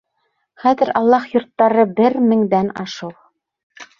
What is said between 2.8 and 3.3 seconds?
ашыу.